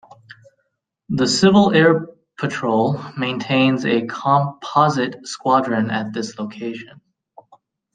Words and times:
The 1.09 1.27
Civil 1.27 1.75
Air 1.75 2.07
Patrol 2.35 2.99
maintains 3.19 3.85
a 3.85 4.07
composite 4.07 5.27
squadron 5.27 5.91
at 5.91 6.11
this 6.11 6.39
location. 6.39 7.01